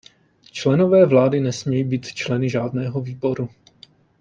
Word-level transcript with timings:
Členové 0.51 1.05
vlády 1.05 1.39
nesmějí 1.39 1.83
být 1.83 2.05
členy 2.13 2.49
žádného 2.49 3.01
výboru. 3.01 3.49